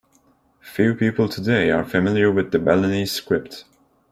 Few 0.61 0.95
people 0.95 1.29
today 1.29 1.69
are 1.69 1.85
familiar 1.85 2.31
with 2.31 2.51
the 2.51 2.57
Balinese 2.57 3.11
script. 3.11 3.65